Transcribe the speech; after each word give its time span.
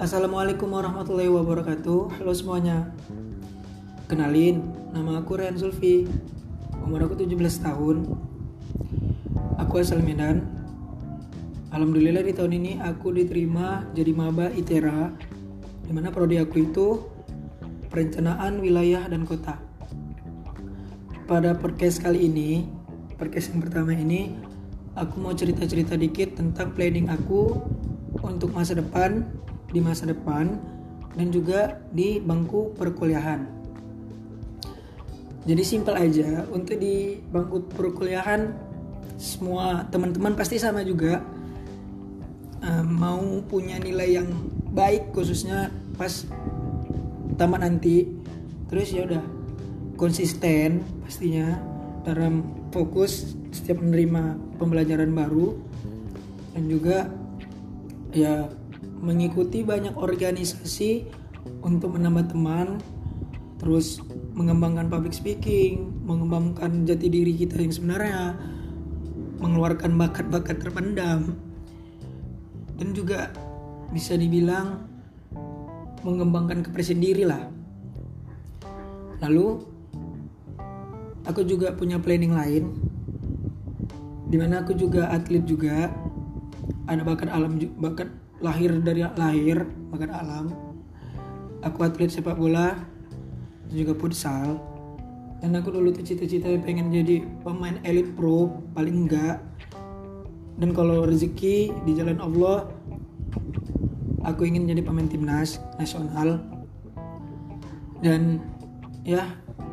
Assalamualaikum 0.00 0.72
warahmatullahi 0.72 1.28
wabarakatuh. 1.28 2.16
Halo 2.16 2.32
semuanya. 2.32 2.88
Kenalin, 4.08 4.64
nama 4.96 5.20
aku 5.20 5.36
Ren 5.36 5.60
Sulfi 5.60 6.08
Umur 6.88 7.04
aku 7.04 7.20
17 7.20 7.36
tahun. 7.60 8.08
Aku 9.60 9.76
asal 9.76 10.00
Medan. 10.00 10.48
Alhamdulillah 11.68 12.24
di 12.24 12.32
tahun 12.32 12.56
ini 12.56 12.72
aku 12.80 13.12
diterima 13.12 13.92
jadi 13.92 14.16
maba 14.16 14.48
ITERA 14.48 15.12
Di 15.84 15.92
mana 15.92 16.08
prodi 16.08 16.40
aku 16.40 16.64
itu 16.64 17.04
Perencanaan 17.92 18.56
wilayah 18.64 19.04
dan 19.04 19.28
kota. 19.28 19.60
Pada 21.28 21.52
podcast 21.60 22.00
kali 22.00 22.24
ini 22.24 22.64
Podcast 23.20 23.52
yang 23.52 23.68
pertama 23.68 23.92
ini 23.92 24.32
Aku 24.96 25.20
mau 25.20 25.36
cerita-cerita 25.36 25.92
dikit 25.92 26.40
tentang 26.40 26.72
planning 26.72 27.12
aku 27.12 27.52
untuk 28.24 28.56
masa 28.56 28.72
depan 28.72 29.28
di 29.70 29.78
masa 29.78 30.06
depan 30.06 30.58
dan 31.14 31.28
juga 31.34 31.78
di 31.90 32.18
bangku 32.22 32.74
perkuliahan. 32.78 33.46
Jadi 35.46 35.62
simpel 35.64 35.96
aja 35.96 36.44
untuk 36.52 36.76
di 36.76 37.16
bangku 37.32 37.64
perkuliahan 37.72 38.52
semua 39.16 39.88
teman-teman 39.88 40.36
pasti 40.36 40.60
sama 40.60 40.84
juga 40.84 41.24
uh, 42.60 42.84
mau 42.84 43.40
punya 43.48 43.80
nilai 43.80 44.20
yang 44.20 44.28
baik 44.70 45.16
khususnya 45.16 45.72
pas 45.96 46.28
tamat 47.40 47.64
nanti. 47.64 48.06
Terus 48.70 48.94
ya 48.94 49.02
udah 49.08 49.24
konsisten 49.98 50.84
pastinya 51.02 51.58
dalam 52.06 52.46
fokus 52.70 53.34
setiap 53.50 53.82
menerima 53.82 54.38
pembelajaran 54.56 55.10
baru 55.10 55.58
dan 56.54 56.64
juga 56.70 56.98
ya 58.14 58.46
mengikuti 59.00 59.64
banyak 59.64 59.96
organisasi 59.96 61.08
untuk 61.64 61.96
menambah 61.96 62.36
teman 62.36 62.76
terus 63.60 64.00
mengembangkan 64.36 64.88
public 64.88 65.12
speaking 65.12 65.92
mengembangkan 66.04 66.88
jati 66.88 67.12
diri 67.12 67.32
kita 67.36 67.60
yang 67.60 67.72
sebenarnya 67.72 68.20
mengeluarkan 69.40 69.96
bakat-bakat 69.96 70.60
terpendam 70.60 71.36
dan 72.76 72.88
juga 72.96 73.32
bisa 73.92 74.16
dibilang 74.16 74.84
mengembangkan 76.00 76.64
kepercayaan 76.64 77.04
diri 77.04 77.24
lah. 77.28 77.44
Lalu 79.20 79.60
aku 81.28 81.44
juga 81.44 81.76
punya 81.76 82.00
planning 82.00 82.32
lain 82.32 82.64
di 84.30 84.36
mana 84.40 84.64
aku 84.64 84.72
juga 84.72 85.12
atlet 85.12 85.44
juga 85.44 85.92
ada 86.90 87.06
bakat 87.06 87.30
alam 87.30 87.54
bakat 87.78 88.10
lahir 88.42 88.74
dari 88.82 89.06
lahir 89.14 89.62
bakat 89.94 90.10
alam. 90.10 90.50
Aku 91.62 91.86
atlet 91.86 92.10
sepak 92.10 92.34
bola 92.34 92.74
juga 93.70 93.94
futsal. 93.94 94.58
Dan 95.40 95.56
aku 95.56 95.72
dulu 95.72 95.88
tuh 95.94 96.04
cita-cita 96.04 96.52
pengen 96.60 96.92
jadi 96.92 97.24
pemain 97.40 97.78
elit 97.86 98.12
pro 98.18 98.60
paling 98.76 99.06
enggak. 99.06 99.40
Dan 100.60 100.76
kalau 100.76 101.08
rezeki 101.08 101.72
di 101.88 101.92
jalan 101.96 102.20
Allah 102.20 102.68
aku 104.20 104.44
ingin 104.44 104.68
jadi 104.68 104.84
pemain 104.84 105.08
timnas 105.08 105.62
nasional. 105.80 106.42
Dan 108.04 108.42
ya 109.06 109.24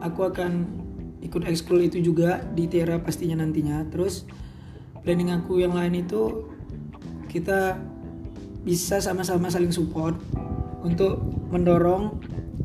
aku 0.00 0.32
akan 0.32 0.80
ikut 1.20 1.44
ekskul 1.44 1.84
itu 1.84 2.00
juga 2.00 2.40
di 2.56 2.64
Tiara 2.70 2.96
pastinya 3.00 3.44
nantinya. 3.44 3.84
Terus 3.92 4.24
planning 5.04 5.32
aku 5.32 5.60
yang 5.60 5.76
lain 5.76 6.04
itu 6.04 6.48
kita 7.30 7.78
bisa 8.66 8.98
sama-sama 8.98 9.48
saling 9.48 9.70
support 9.70 10.18
untuk 10.82 11.22
mendorong 11.54 12.18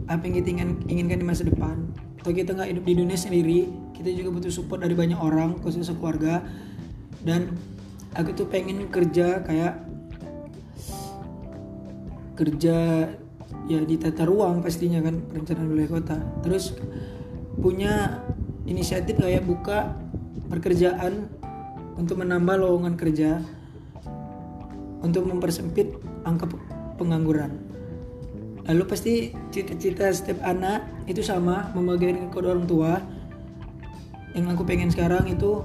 apa 0.09 0.25
yang 0.25 0.35
kita 0.41 0.49
ingin, 0.51 0.69
inginkan 0.89 1.21
di 1.21 1.25
masa 1.25 1.45
depan. 1.45 1.85
Atau 2.19 2.33
kita 2.33 2.57
nggak 2.57 2.73
hidup 2.73 2.83
di 2.89 2.93
dunia 2.97 3.17
sendiri 3.17 3.85
kita 3.95 4.11
juga 4.11 4.37
butuh 4.37 4.51
support 4.51 4.83
dari 4.83 4.93
banyak 4.93 5.17
orang 5.17 5.57
khususnya 5.63 5.95
keluarga 5.95 6.43
dan 7.23 7.47
aku 8.13 8.35
tuh 8.35 8.45
pengen 8.45 8.85
kerja 8.91 9.41
kayak 9.41 9.81
kerja 12.35 13.09
ya 13.65 13.79
di 13.81 13.95
tata 13.97 14.27
ruang 14.27 14.61
pastinya 14.61 14.99
kan 14.99 15.23
perencanaan 15.31 15.71
wilayah 15.71 15.91
kota. 15.95 16.17
Terus 16.43 16.75
punya 17.57 18.21
inisiatif 18.67 19.15
kayak 19.15 19.47
buka 19.47 19.95
pekerjaan 20.51 21.31
untuk 21.95 22.19
menambah 22.19 22.59
lowongan 22.59 22.99
kerja 22.99 23.39
untuk 25.05 25.29
mempersempit 25.29 25.93
angka 26.25 26.49
pengangguran. 26.97 27.53
Lalu 28.65 28.83
pasti 28.89 29.13
cita-cita 29.53 30.09
setiap 30.09 30.41
anak 30.41 30.89
itu 31.05 31.21
sama 31.21 31.69
membagikan 31.77 32.33
ke 32.33 32.37
orang 32.41 32.65
tua. 32.65 32.97
Yang 34.33 34.57
aku 34.57 34.63
pengen 34.65 34.89
sekarang 34.89 35.29
itu 35.29 35.61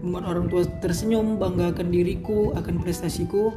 membuat 0.00 0.24
orang 0.32 0.46
tua 0.48 0.64
tersenyum, 0.80 1.36
banggakan 1.36 1.92
diriku 1.92 2.56
akan 2.56 2.80
prestasiku. 2.80 3.52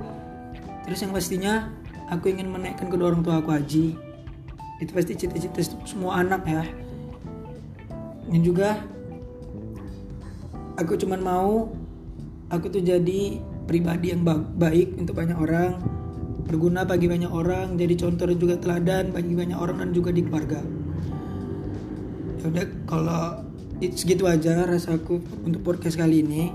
Terus 0.84 1.02
yang 1.02 1.16
pastinya 1.16 1.72
aku 2.12 2.30
ingin 2.30 2.52
menaikkan 2.52 2.92
kedua 2.92 3.16
orang 3.16 3.24
tua 3.24 3.40
aku 3.40 3.56
haji. 3.56 3.96
Itu 4.84 4.92
pasti 4.92 5.16
cita-cita 5.16 5.64
semua 5.88 6.20
anak 6.20 6.44
ya. 6.44 6.68
Dan 8.28 8.44
juga 8.44 8.84
aku 10.76 11.00
cuman 11.00 11.24
mau 11.24 11.72
aku 12.52 12.68
tuh 12.68 12.84
jadi 12.84 13.40
pribadi 13.66 14.14
yang 14.14 14.22
baik 14.56 14.98
untuk 15.02 15.18
banyak 15.18 15.38
orang 15.38 15.82
berguna 16.46 16.86
bagi 16.86 17.10
banyak 17.10 17.30
orang 17.34 17.74
jadi 17.74 17.98
contoh 17.98 18.30
dan 18.30 18.38
juga 18.38 18.56
teladan 18.62 19.10
bagi 19.10 19.34
banyak 19.34 19.58
orang 19.58 19.82
dan 19.82 19.90
juga 19.92 20.14
di 20.14 20.22
keluarga. 20.22 20.62
Ya 22.42 22.46
udah 22.54 22.66
kalau 22.86 23.24
segitu 23.82 24.30
aja 24.30 24.70
rasaku 24.70 25.20
untuk 25.44 25.66
podcast 25.66 25.98
kali 25.98 26.22
ini. 26.22 26.54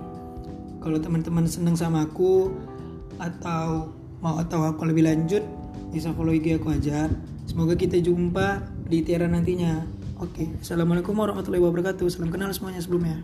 Kalau 0.81 0.97
teman-teman 0.97 1.45
senang 1.45 1.77
sama 1.77 2.09
aku 2.09 2.55
atau 3.21 3.93
mau 4.25 4.41
tahu 4.41 4.65
aku 4.65 4.89
lebih 4.89 5.05
lanjut 5.05 5.45
bisa 5.93 6.15
follow 6.15 6.33
IG 6.33 6.57
aku 6.57 6.73
aja. 6.73 7.11
Semoga 7.45 7.75
kita 7.77 7.99
jumpa 8.01 8.65
di 8.87 9.03
Tiara 9.05 9.27
nantinya. 9.27 9.85
Oke 10.23 10.49
assalamualaikum 10.63 11.13
warahmatullahi 11.19 11.61
wabarakatuh. 11.61 12.07
Salam 12.09 12.31
kenal 12.31 12.55
semuanya 12.55 12.81
sebelumnya 12.81 13.21